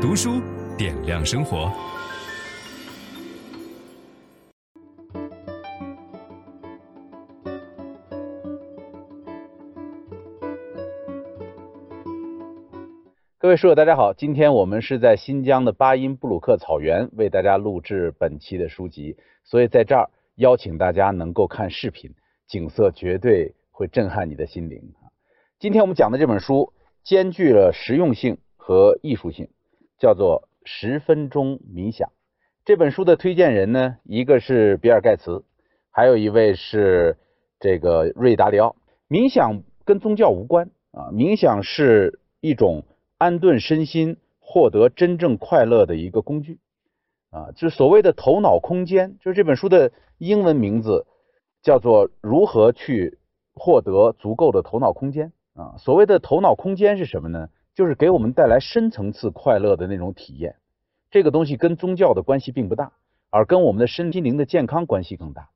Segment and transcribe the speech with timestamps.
[0.00, 0.40] 读书
[0.78, 1.70] 点亮生活。
[13.36, 22.10] 各位书友，大家好，今天我们是在新疆的巴音布鲁克草原为大家录制本期的书籍，所以在这儿邀请大家能够看视频，
[22.48, 24.82] 景色绝对会震撼你的心灵。
[25.58, 26.72] 今天我们讲的这本书
[27.04, 29.46] 兼具了实用性和艺术性，
[30.00, 32.08] 叫做《十分钟冥想》。
[32.64, 35.44] 这本书的推荐人呢，一个是比尔盖茨，
[35.92, 37.16] 还有一位是
[37.60, 38.74] 这个瑞达利奥。
[39.08, 42.82] 冥想跟宗教无关啊，冥想是一种。
[43.22, 46.58] 安顿身心、获得真正快乐的一个工具
[47.28, 49.18] 啊，就是所谓的头脑空间。
[49.18, 51.06] 就是这本书的英文名字
[51.60, 53.18] 叫做《如何去
[53.52, 55.76] 获得足够的头脑空间》啊。
[55.76, 57.50] 所谓的头脑空间是什么呢？
[57.80, 60.54] 就是给我们带来深层次快乐的那种体验。
[61.10, 62.92] 这个东西跟宗教的关系并不大，
[63.30, 65.48] 而跟我们的身心灵的健康关系更大。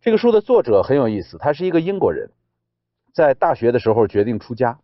[0.00, 2.30] 这个书的作者很有意思，他是一个英国人，
[3.12, 4.78] 在大学的时候决定出家，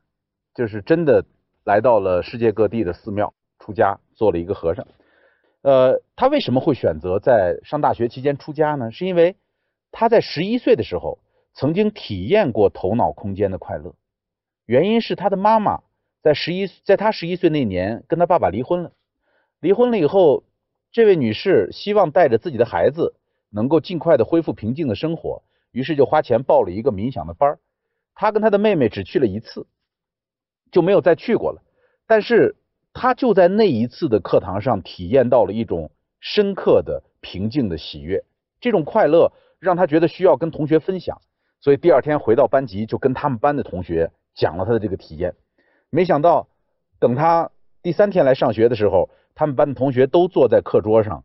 [0.54, 1.24] 就是真的。
[1.66, 4.86] 来到了世界各地的寺庙出家，做了一个和尚。
[5.62, 8.90] 呃，他为什么会选择在上大学期间出家呢？
[8.90, 9.34] 是因为
[9.90, 11.20] 他在十一岁的时候
[11.54, 13.94] 曾经体验过头脑空间的快乐。
[14.66, 15.80] 原因是他的妈妈
[16.24, 18.92] 在十一，在他十一岁那年跟他爸爸离婚了。
[19.60, 20.42] 离婚了以后，
[20.90, 23.14] 这位女士希望带着自己的孩子
[23.50, 27.58] 能够尽快的恢复平静的生活，于是就花钱报了一个冥想的班。
[28.14, 29.66] 她跟她的妹妹只去了一次。
[30.72, 31.62] 就没有再去过了，
[32.06, 32.56] 但是
[32.94, 38.24] 她就在那一次的课堂上体验到了一种深刻的平静的喜悦，
[38.62, 41.20] 这种快乐让她觉得需要跟同学分享，
[41.60, 45.34] 所以第二天回到班级就跟他们班的同学讲了他的这个体验。
[45.94, 46.48] 没想到
[46.98, 51.22] 等他第三天来上学的时候，他们班的同学都坐在课桌上，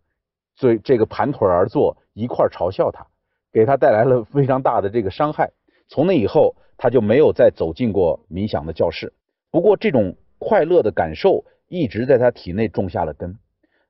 [0.56, 3.08] 所以这个盘腿而坐，一块嘲笑他，
[3.52, 5.54] 给他带来了非常大的这个伤害。
[5.88, 9.12] 从那以后，他就没有再走进过冥想的教室。
[9.50, 13.40] 不过，这种快乐的感受一直在他体内种下了根。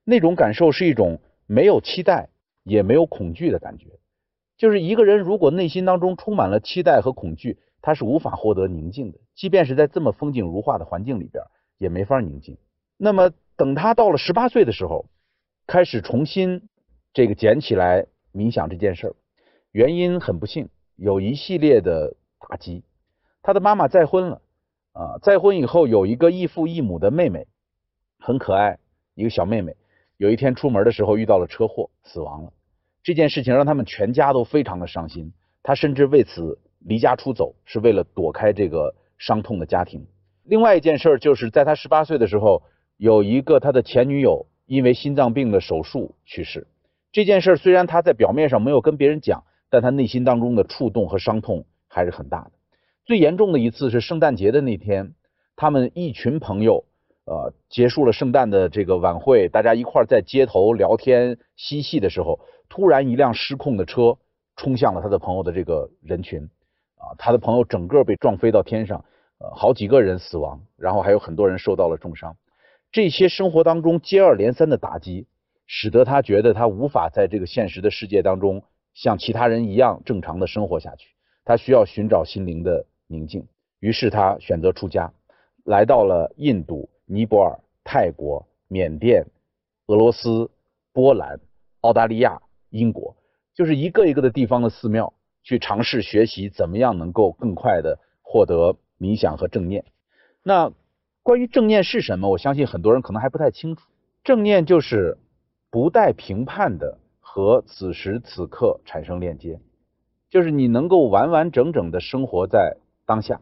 [0.05, 2.29] 那种感受是一种没有期待
[2.63, 3.87] 也没有恐惧的感觉。
[4.57, 9.19] 就是一个人如果内心当中充满了期待和恐惧，他是无法获得宁静的。
[9.35, 11.43] 即便是在这么风景如画的环境里边，
[11.77, 12.57] 也没法宁静。
[12.97, 15.05] 那么，等他到了十八岁的时候，
[15.67, 16.69] 开始重新
[17.13, 19.15] 这个捡起来冥想这件事儿，
[19.71, 22.83] 原因很不幸，有一系列的打击。
[23.41, 24.41] 他的妈妈再婚了。
[24.91, 27.47] 啊，再婚以后有一个异父异母的妹妹，
[28.17, 28.79] 很可爱，
[29.13, 29.77] 一个小妹妹。
[30.17, 32.51] 有一天出门的时候遇到了车祸，死亡了。
[33.03, 35.31] 这件事情让他们全家都非常的伤心。
[35.63, 40.05] 他甚至为此离家出走，是为了躲开这个伤痛的家庭。
[40.45, 42.63] 另外一件事儿就是在他十八岁的时候，
[42.97, 46.67] 有一个他的前女友因为心脏病的手术去世。
[47.11, 52.51] 这件事虽然他在表面上没有跟别人讲，但他内心当中的触动和伤痛还是很大的。
[53.05, 55.15] 最严重的一次是圣诞节的那天，
[55.55, 56.85] 他们一群朋友，
[57.25, 62.39] 呃，结束了圣诞的这个晚会，大家一块儿在街头聊天嬉戏的时候，
[62.69, 64.17] 突然一辆失控的车
[64.55, 66.47] 冲向了他的朋友的这个人群，
[66.99, 69.03] 啊，他的朋友整个被撞飞到天上，
[69.39, 72.37] 呃，好几个人死亡，然后还有很多人受到了重伤。
[72.91, 75.25] 这些生活当中接二连三的打击，
[75.65, 78.61] 使得他觉得他无法在这个现实的世界当中
[78.93, 81.09] 像其他人一样正常的生活下去，
[81.43, 82.85] 他需要寻找心灵的。
[83.11, 83.47] 宁静，
[83.79, 85.11] 于是他选择出家，
[85.63, 89.25] 来到了印度、尼泊尔、泰国、缅甸、
[89.87, 90.51] 俄罗斯、
[90.93, 91.39] 波兰、
[91.81, 92.39] 澳大利亚、
[92.69, 93.17] 英国，
[93.55, 95.11] 就是一个一个的地方的寺庙，
[95.49, 99.83] 去尝试学习怎么样能够更快的获得冥想和正念。
[100.43, 100.71] 那
[101.23, 102.29] 关于正念是什么？
[102.29, 103.89] 我相信很多人可能还不太清楚。
[104.23, 105.17] 正念就是
[105.71, 109.59] 不带评判的和此时此刻产生链接，
[110.29, 112.77] 就是你能够完完整整的生活在。
[113.07, 113.41] 当下，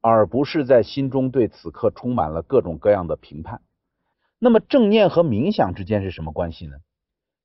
[0.00, 3.60] 而不是在心中对此刻充满了各种各样的评判。
[4.40, 6.78] 那么正念和冥想之间是什么关系呢？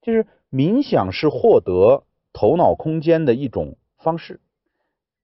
[0.02, 2.04] 就是冥想是获得
[2.34, 4.40] 头脑空间的一种方式，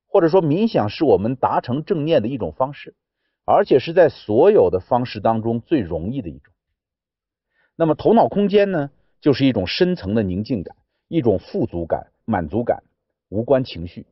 [0.08, 2.96] 或者说冥想是我们达成正念的一种方式，
[3.46, 6.54] 而且是在所有的方式当中最容易的一种。
[7.76, 8.90] 那么头脑空间呢，
[9.22, 10.76] 就是一种深层的宁静感，
[11.08, 12.84] 一种富足感、满足感，
[13.30, 14.06] 无关情绪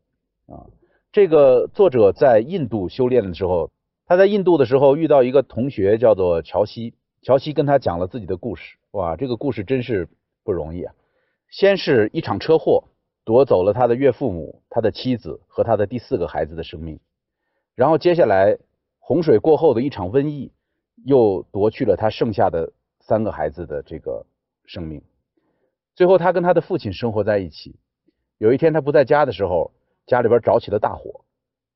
[0.48, 0.68] 啊。
[1.12, 3.72] 这个作者在印度修炼的时候，
[4.06, 8.78] 他在印度的时候遇到一个同学叫做乔西，乔西跟他讲了自己的故事。
[8.92, 10.08] 哇，这个故事真是
[10.44, 10.94] 不容易啊！
[11.50, 12.84] 先是一场车祸
[13.26, 17.00] 夺走了他的岳父母、他的妻子和他的第四个孩子的生命，
[17.74, 18.58] 然后接下来
[19.00, 20.54] 洪水过后的一场瘟疫
[21.04, 24.26] 又夺去了他剩下的三个孩子的这个
[24.66, 25.02] 生命。
[25.96, 27.76] 最后，他跟他的父亲生活在一起。
[28.38, 29.72] 有一天他不在家的时候，
[30.06, 31.26] 家里边着起了大火，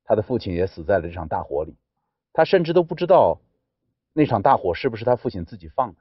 [0.04, 1.74] 他的父亲也死在了这场大火里。
[2.32, 3.40] 他甚至都不知道
[4.12, 6.00] 那场大火是不是他父亲自己放的。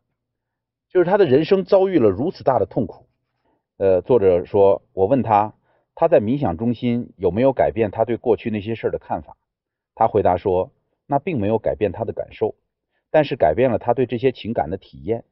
[0.89, 3.08] 就是他的人生遭遇了如此大的痛苦。
[3.79, 5.53] 呃，作者说，我问他，
[5.95, 9.37] 他在冥想中心有没有改变他对过去那些事儿的看法？
[9.95, 10.73] 他回答说，
[11.07, 12.55] 那并没有改变他的感受，
[13.09, 15.23] 但是改变了他对这些情感的体验。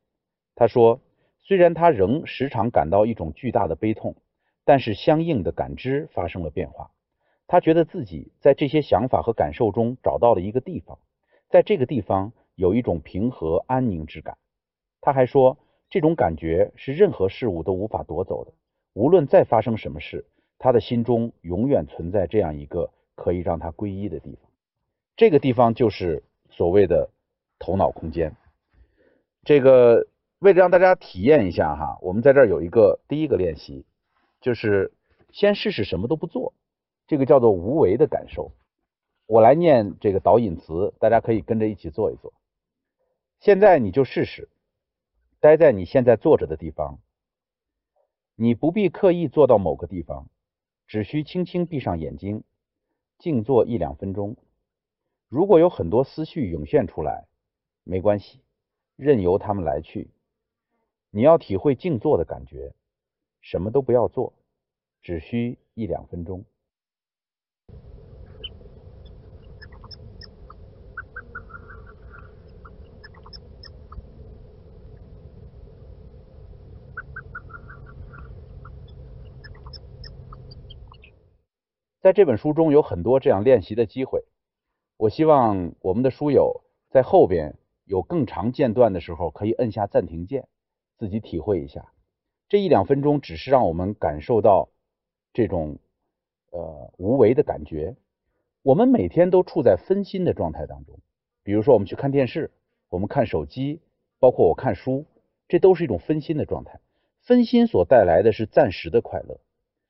[0.56, 1.02] 他说，
[1.42, 4.16] 虽然他仍时常感到一种巨大的悲痛，
[4.64, 6.90] 但是相应的感知发生了变化。
[7.48, 10.98] 他觉得自己在这些想法和感受中找到了一个地方，
[11.50, 14.38] 在这个地方有一种平和安宁之感。
[15.02, 15.58] 他还说，
[15.90, 18.52] 这种感觉是任何事物都无法夺走的。
[18.94, 20.26] 无论再发生什么事，
[20.58, 24.50] 他的心中永远存在这样一个可以让他归依的地方。
[25.16, 27.10] 这个地方就是所谓的
[27.60, 28.36] 头脑空间。
[29.44, 30.08] 这个
[30.40, 33.86] 为了让大家体验一下哈，我们在这儿有一个第一个练习，
[34.42, 34.92] 就是
[35.32, 36.54] 先试试什么都不做，
[37.08, 38.52] 这个叫做无为的感受。
[39.26, 42.34] 我来念这个导引词，大家可以跟着一起做一做。
[43.40, 44.50] 现在你就试试。
[45.48, 47.00] 待在你现在坐着的地方，
[48.36, 50.28] 你不必刻意坐到某个地方，
[50.88, 52.44] 只需轻轻闭上眼睛，
[53.18, 54.36] 静坐一两分钟。
[55.30, 57.28] 如果有很多思绪涌现出来，
[57.86, 58.42] 没关系，
[58.98, 60.10] 任由他们来去。
[61.12, 62.74] 你要体会静坐的感觉，
[63.40, 64.34] 什么都不要做，
[65.02, 66.44] 只需一两分钟。
[82.08, 84.24] 在这本书中有很多这样练习的机会，
[84.96, 90.48] 我希望我们的书友在后边有更长间断的时候，可以按下暂停键，
[90.98, 91.92] 自己体会一下。
[92.48, 94.70] 这一两分钟只是让我们感受到
[95.34, 95.80] 这种
[96.52, 97.98] 呃无为的感觉。
[98.64, 100.98] 我们每天都处在分心的状态当中，
[101.44, 102.52] 比如说我们去看电视，
[102.88, 103.82] 我们看手机，
[104.18, 105.06] 包括我看书，
[105.50, 106.80] 这都是一种分心的状态。
[107.20, 109.42] 分心所带来的是暂时的快乐，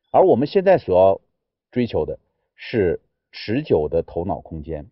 [0.10, 1.22] 而我们现在所要
[1.72, 2.20] 追求的
[2.56, 4.90] 是持久的头脑空间。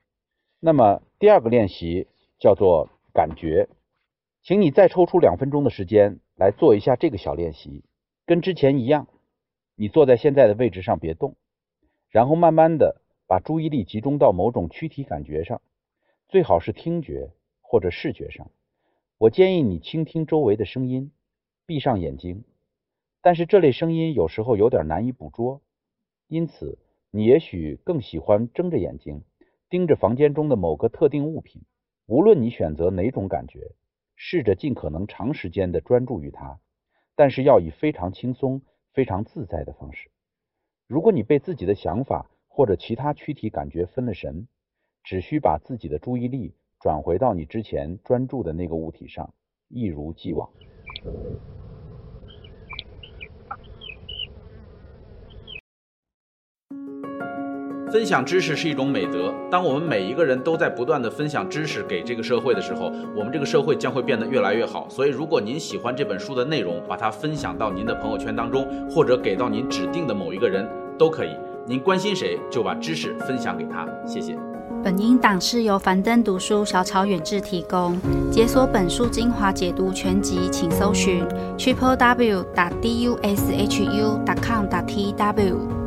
[0.60, 2.08] 那么第二个练习
[2.40, 3.70] 叫做感觉，
[4.42, 7.84] 请你再抽出两分钟的时间来做一下这个小练习，
[8.26, 9.08] 跟之前一样，
[9.76, 11.36] 你坐在现在的位置上别动，
[12.10, 15.62] 然后慢慢的把注意力集中到某种躯体感觉上，
[16.28, 17.32] 最好是听觉
[17.62, 18.50] 或者视觉上。
[19.18, 21.12] 我建议你倾听周围的声音，
[21.66, 22.44] 闭上眼睛，
[23.22, 25.62] 但是这类声音有时候有点难以捕捉。
[26.28, 26.80] 因此，
[27.12, 29.24] 你也许更喜欢睁着眼睛
[29.70, 31.62] 盯着房间中的某个特定物品。
[32.08, 33.72] 无论你选择哪种感觉，
[34.16, 36.60] 试着尽可能长时间的专注于它，
[37.16, 38.62] 但是要以非常轻松、
[38.94, 40.10] 非常自在的方式。
[40.88, 44.48] 如果你被自己的想法或者其他躯体感觉分了神，
[45.04, 49.34] 只需把自己的注意力转回到你之前专注的那个物体上，
[49.68, 50.50] 一如既往。
[57.92, 59.34] 分享知识是一种美德。
[59.50, 64.88] 当我们每一个人都在不断地分享知识给这个社会的时候，我们这个社会将会变得越来越好。
[64.90, 70.68] 所以，如果您喜欢这本书的内容，把它分享到您的朋友圈当中，或者给到您指定的某一个人
[70.98, 71.30] 都可以。
[71.66, 73.88] 您关心谁，就把知识分享给他。
[74.06, 74.38] 谢谢。
[74.84, 77.98] 本音档是由樊登读书小草远志提供。
[78.32, 81.24] 解锁本书精华解读全集，请搜寻
[81.58, 85.85] triple w 打 d u s h u 打 com 打 t w。